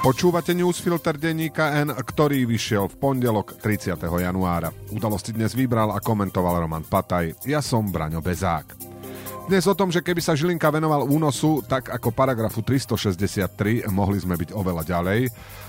[0.00, 4.00] Počúvate newsfilter denníka N, ktorý vyšiel v pondelok 30.
[4.00, 4.72] januára.
[4.96, 7.44] Udalosti dnes vybral a komentoval Roman Pataj.
[7.44, 8.80] Ja som Braňo Bezák.
[9.44, 14.40] Dnes o tom, že keby sa Žilinka venoval únosu, tak ako paragrafu 363 mohli sme
[14.40, 15.20] byť oveľa ďalej.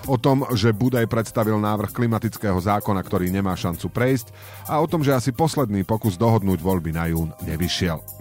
[0.07, 4.31] O tom, že Budaj predstavil návrh klimatického zákona, ktorý nemá šancu prejsť.
[4.71, 8.20] A o tom, že asi posledný pokus dohodnúť voľby na jún nevyšiel.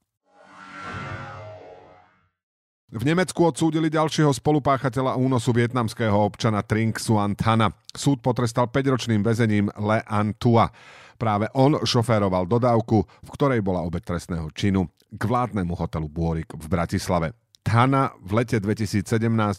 [2.91, 7.71] V Nemecku odsúdili ďalšieho spolupáchateľa únosu vietnamského občana Trinh Xuan Thana.
[7.87, 10.67] Súd potrestal 5-ročným väzením Le An Tua.
[11.15, 16.67] Práve on šoféroval dodávku, v ktorej bola obec trestného činu k vládnemu hotelu Bôrik v
[16.67, 17.31] Bratislave.
[17.61, 19.05] Thana v lete 2017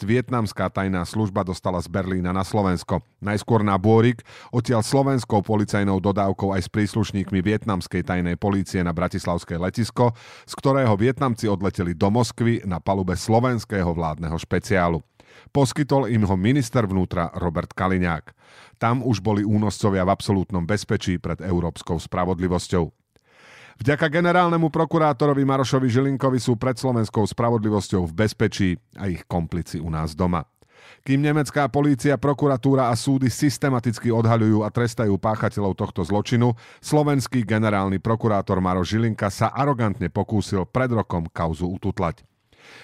[0.02, 2.98] vietnamská tajná služba dostala z Berlína na Slovensko.
[3.22, 9.54] Najskôr na Bôrik, odtiaľ slovenskou policajnou dodávkou aj s príslušníkmi vietnamskej tajnej polície na Bratislavské
[9.54, 14.98] letisko, z ktorého Vietnamci odleteli do Moskvy na palube slovenského vládneho špeciálu.
[15.54, 18.34] Poskytol im ho minister vnútra Robert Kaliňák.
[18.82, 23.01] Tam už boli únoscovia v absolútnom bezpečí pred európskou spravodlivosťou.
[23.80, 29.88] Vďaka generálnemu prokurátorovi Marošovi Žilinkovi sú pred slovenskou spravodlivosťou v bezpečí a ich komplici u
[29.88, 30.44] nás doma.
[31.02, 37.98] Kým nemecká polícia, prokuratúra a súdy systematicky odhaľujú a trestajú páchateľov tohto zločinu, slovenský generálny
[37.98, 42.22] prokurátor Maroš Žilinka sa arogantne pokúsil pred rokom kauzu ututlať.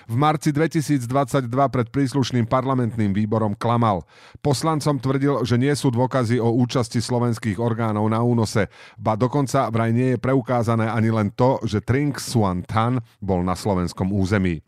[0.08, 4.06] V marci 2022 pred príslušným parlamentným výborom klamal.
[4.40, 9.92] Poslancom tvrdil, že nie sú dôkazy o účasti slovenských orgánov na únose, ba dokonca vraj
[9.92, 14.60] nie je preukázané ani len to, že Trinh Xuan Tan bol na slovenskom území.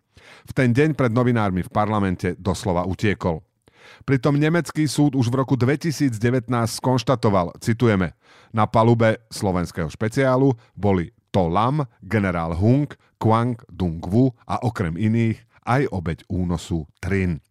[0.47, 3.43] V ten deň pred novinármi v parlamente doslova utiekol.
[4.07, 6.15] Pritom nemecký súd už v roku 2019
[6.51, 8.17] skonštatoval, citujeme,
[8.51, 12.91] na palube slovenského špeciálu boli To Lam, generál Hung,
[13.21, 15.37] Kwang Dung-Wu a okrem iných
[15.69, 17.45] aj obeď únosu Trin.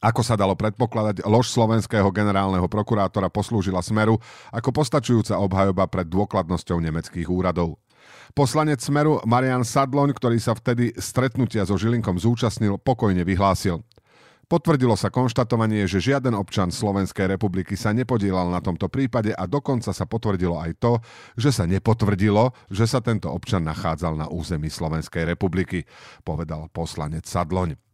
[0.00, 4.16] Ako sa dalo predpokladať, lož slovenského generálneho prokurátora poslúžila Smeru
[4.48, 7.76] ako postačujúca obhajoba pred dôkladnosťou nemeckých úradov.
[8.32, 13.84] Poslanec Smeru Marian Sadloň, ktorý sa vtedy stretnutia so Žilinkom zúčastnil, pokojne vyhlásil.
[14.50, 19.94] Potvrdilo sa konštatovanie, že žiaden občan Slovenskej republiky sa nepodielal na tomto prípade a dokonca
[19.94, 20.98] sa potvrdilo aj to,
[21.38, 25.86] že sa nepotvrdilo, že sa tento občan nachádzal na území Slovenskej republiky,
[26.26, 27.89] povedal poslanec Sadloň.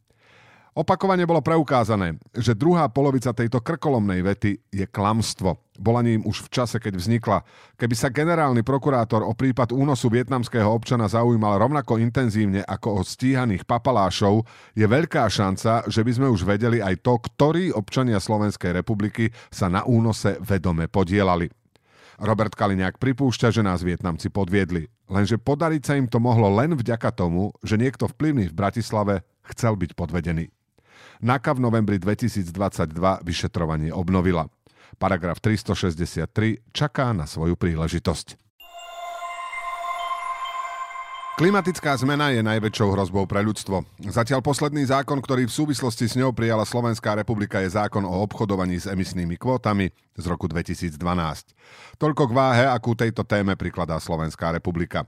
[0.77, 5.57] Opakovane bolo preukázané, že druhá polovica tejto krkolomnej vety je klamstvo.
[5.73, 7.41] Bola ním už v čase, keď vznikla.
[7.81, 13.65] Keby sa generálny prokurátor o prípad únosu vietnamského občana zaujímal rovnako intenzívne ako o stíhaných
[13.65, 14.45] papalášov,
[14.77, 19.73] je veľká šanca, že by sme už vedeli aj to, ktorí občania Slovenskej republiky sa
[19.73, 21.49] na únose vedome podielali.
[22.21, 24.85] Robert Kaliňák pripúšťa, že nás Vietnamci podviedli.
[25.09, 29.73] Lenže podariť sa im to mohlo len vďaka tomu, že niekto vplyvný v Bratislave chcel
[29.73, 30.56] byť podvedený.
[31.21, 32.93] NAKA v novembri 2022
[33.25, 34.45] vyšetrovanie obnovila.
[35.01, 38.46] Paragraf 363 čaká na svoju príležitosť.
[41.37, 43.85] Klimatická zmena je najväčšou hrozbou pre ľudstvo.
[44.09, 48.81] Zatiaľ posledný zákon, ktorý v súvislosti s ňou prijala Slovenská republika, je zákon o obchodovaní
[48.81, 50.97] s emisnými kvótami z roku 2012.
[52.01, 55.05] Toľko k váhe, akú tejto téme prikladá Slovenská republika.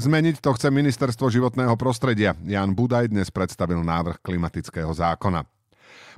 [0.00, 2.32] Zmeniť to chce Ministerstvo životného prostredia.
[2.48, 5.44] Jan Budaj dnes predstavil návrh klimatického zákona.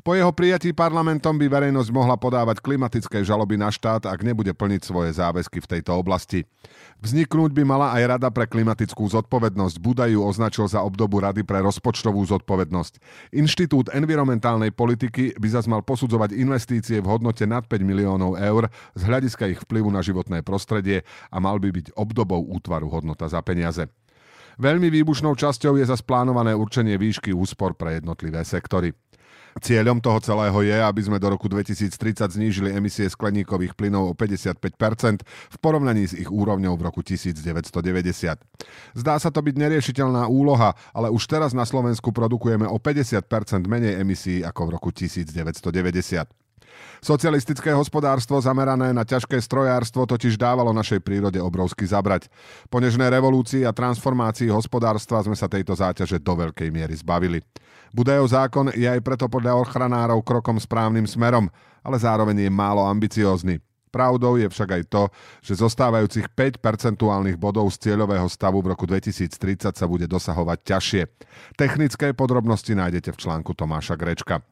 [0.06, 4.86] Po jeho prijatí parlamentom by verejnosť mohla podávať klimatické žaloby na štát, ak nebude plniť
[4.86, 6.46] svoje záväzky v tejto oblasti.
[7.02, 9.78] Vzniknúť by mala aj Rada pre klimatickú zodpovednosť.
[9.82, 13.02] Budaju označil za obdobu Rady pre rozpočtovú zodpovednosť.
[13.34, 19.02] Inštitút environmentálnej politiky by zas mal posudzovať investície v hodnote nad 5 miliónov eur z
[19.02, 23.86] hľadiska ich vplyvu na životné prostredie a mal by byť obdobou útvaru hodnota za peniaze.
[24.58, 28.90] Veľmi výbušnou časťou je zas plánované určenie výšky úspor pre jednotlivé sektory.
[29.58, 31.90] Cieľom toho celého je, aby sme do roku 2030
[32.30, 37.82] znížili emisie skleníkových plynov o 55% v porovnaní s ich úrovňou v roku 1990.
[38.94, 43.98] Zdá sa to byť neriešiteľná úloha, ale už teraz na Slovensku produkujeme o 50% menej
[43.98, 46.47] emisí ako v roku 1990.
[46.98, 52.26] Socialistické hospodárstvo zamerané na ťažké strojárstvo totiž dávalo našej prírode obrovsky zabrať.
[52.68, 57.40] Po nežnej revolúcii a transformácii hospodárstva sme sa tejto záťaže do veľkej miery zbavili.
[57.94, 61.48] Budajov zákon je aj preto podľa ochranárov krokom správnym smerom,
[61.80, 63.64] ale zároveň je málo ambiciózny.
[63.88, 65.02] Pravdou je však aj to,
[65.40, 71.02] že zostávajúcich 5 percentuálnych bodov z cieľového stavu v roku 2030 sa bude dosahovať ťažšie.
[71.56, 74.44] Technické podrobnosti nájdete v článku Tomáša Grečka.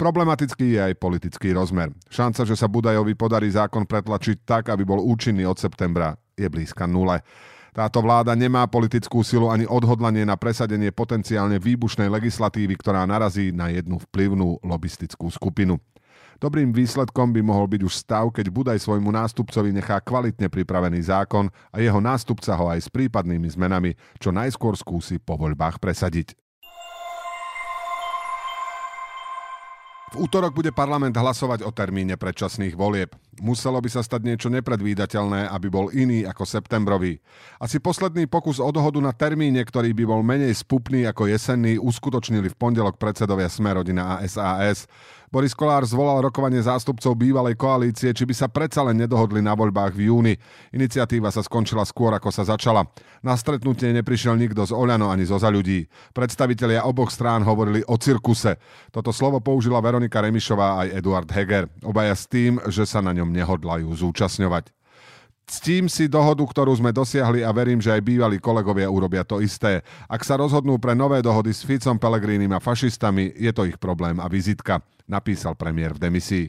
[0.00, 1.92] Problematický je aj politický rozmer.
[2.08, 6.88] Šanca, že sa Budajovi podarí zákon pretlačiť tak, aby bol účinný od septembra, je blízka
[6.88, 7.20] nule.
[7.72, 13.72] Táto vláda nemá politickú silu ani odhodlanie na presadenie potenciálne výbušnej legislatívy, ktorá narazí na
[13.72, 15.80] jednu vplyvnú lobistickú skupinu.
[16.36, 21.48] Dobrým výsledkom by mohol byť už stav, keď Budaj svojmu nástupcovi nechá kvalitne pripravený zákon
[21.70, 26.41] a jeho nástupca ho aj s prípadnými zmenami čo najskôr skúsi po voľbách presadiť.
[30.12, 33.16] V útorok bude parlament hlasovať o termíne predčasných volieb.
[33.40, 37.16] Muselo by sa stať niečo nepredvídateľné, aby bol iný ako septembrový.
[37.56, 42.52] Asi posledný pokus o dohodu na termíne, ktorý by bol menej spupný ako jesenný, uskutočnili
[42.52, 44.84] v pondelok predsedovia Smerodina a SAS.
[45.32, 49.96] Boris Kolár zvolal rokovanie zástupcov bývalej koalície, či by sa predsa len nedohodli na voľbách
[49.96, 50.36] v júni.
[50.76, 52.84] Iniciatíva sa skončila skôr, ako sa začala.
[53.24, 55.88] Na stretnutie neprišiel nikto z Oľano ani zo za ľudí.
[56.12, 58.60] Predstavitelia oboch strán hovorili o cirkuse.
[58.92, 61.64] Toto slovo použila Veronika Remišová aj Eduard Heger.
[61.80, 64.81] Obaja s tým, že sa na ňom nehodlajú zúčastňovať.
[65.46, 69.82] Ctím si dohodu, ktorú sme dosiahli a verím, že aj bývalí kolegovia urobia to isté.
[70.06, 74.22] Ak sa rozhodnú pre nové dohody s Ficom, Pelegrínim a fašistami, je to ich problém
[74.22, 76.46] a vizitka, napísal premiér v demisii.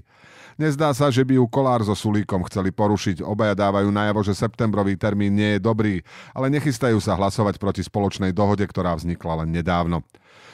[0.55, 3.25] Nezdá sa, že by ju Kolár so Sulíkom chceli porušiť.
[3.25, 8.31] Obaja dávajú najavo, že septembrový termín nie je dobrý, ale nechystajú sa hlasovať proti spoločnej
[8.31, 10.05] dohode, ktorá vznikla len nedávno.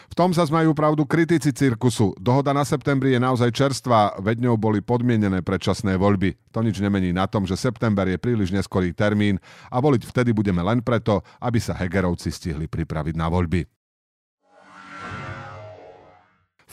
[0.10, 2.18] V tom sa zmajú pravdu kritici cirkusu.
[2.18, 6.34] Dohoda na septembri je naozaj čerstvá, veď ňou boli podmienené predčasné voľby.
[6.50, 9.38] To nič nemení na tom, že september je príliš neskorý termín
[9.70, 13.79] a voliť vtedy budeme len preto, aby sa Hegerovci stihli pripraviť na voľby.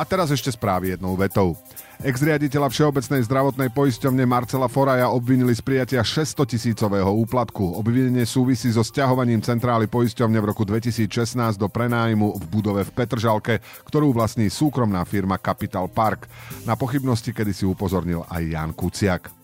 [0.00, 1.60] A teraz ešte správy jednou vetou.
[2.00, 7.76] Ex-riaditeľa Všeobecnej zdravotnej poisťovne Marcela Foraja obvinili z prijatia 600 tisícového úplatku.
[7.76, 13.60] Obvinenie súvisí so stiahovaním centrály poisťovne v roku 2016 do prenájmu v budove v Petržalke,
[13.84, 16.24] ktorú vlastní súkromná firma Capital Park.
[16.64, 19.39] Na pochybnosti kedy si upozornil aj Jan Kuciak.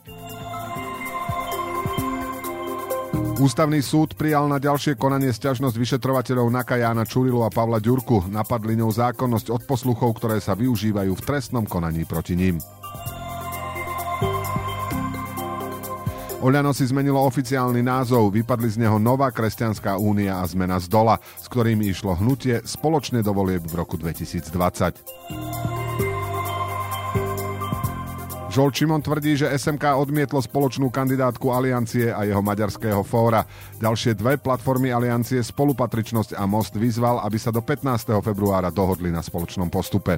[3.36, 8.32] Ústavný súd prijal na ďalšie konanie sťažnosť vyšetrovateľov Naka Jána Čurilu a Pavla Ďurku.
[8.32, 12.56] Napadli ňou zákonnosť od posluchov, ktoré sa využívajú v trestnom konaní proti ním.
[16.40, 21.20] Oľano si zmenilo oficiálny názov, vypadli z neho Nová kresťanská únia a zmena z dola,
[21.20, 25.45] s ktorými išlo hnutie spoločne do volieb v roku 2020.
[28.56, 33.44] Žol Čimon tvrdí, že SMK odmietlo spoločnú kandidátku Aliancie a jeho maďarského fóra.
[33.76, 38.16] Ďalšie dve platformy Aliancie Spolupatričnosť a Most vyzval, aby sa do 15.
[38.24, 40.16] februára dohodli na spoločnom postupe.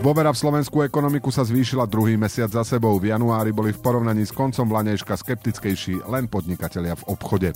[0.00, 2.96] Dôvera v slovenskú ekonomiku sa zvýšila druhý mesiac za sebou.
[2.96, 7.52] V januári boli v porovnaní s koncom Vlanejška skeptickejší len podnikatelia v obchode.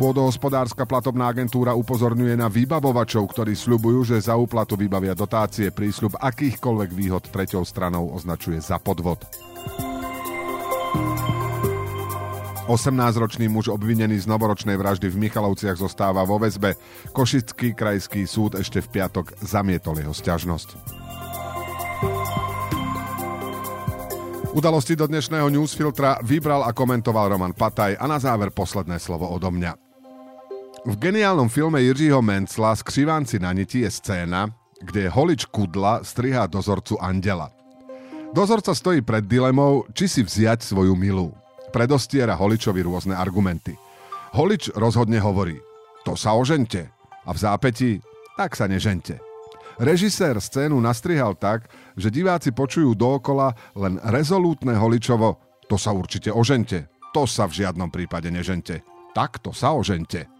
[0.00, 5.68] Pôdohospodárska platobná agentúra upozorňuje na vybavovačov, ktorí sľubujú, že za úplatu vybavia dotácie.
[5.68, 9.20] Prísľub akýchkoľvek výhod treťou stranou označuje za podvod.
[12.64, 16.80] 18-ročný muž obvinený z novoročnej vraždy v Michalovciach zostáva vo väzbe.
[17.12, 20.96] Košický krajský súd ešte v piatok zamietol jeho sťažnosť.
[24.56, 29.52] Udalosti do dnešného newsfiltra vybral a komentoval Roman Pataj a na záver posledné slovo odo
[29.52, 29.89] mňa.
[30.80, 34.48] V geniálnom filme Jiřího Mencla Skřivánci na niti je scéna,
[34.80, 37.52] kde holič Kudla strihá dozorcu Andela.
[38.32, 41.36] Dozorca stojí pred dilemou, či si vziať svoju milú.
[41.68, 43.76] Predostiera holičovi rôzne argumenty.
[44.32, 45.60] Holič rozhodne hovorí,
[46.00, 46.88] to sa ožente.
[47.28, 47.90] A v zápäti,
[48.40, 49.20] tak sa nežente.
[49.76, 55.36] Režisér scénu nastrihal tak, že diváci počujú dookola len rezolútne holičovo,
[55.68, 58.80] to sa určite ožente, to sa v žiadnom prípade nežente,
[59.12, 60.39] takto sa ožente.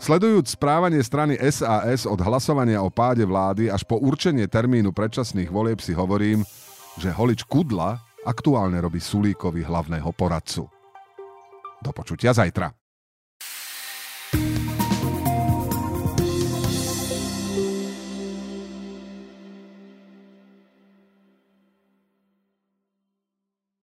[0.00, 5.76] Sledujúc správanie strany SAS od hlasovania o páde vlády až po určenie termínu predčasných volieb
[5.84, 6.40] si hovorím,
[6.96, 10.64] že holič Kudla aktuálne robí Sulíkovi hlavného poradcu.
[11.84, 12.79] Do počutia zajtra.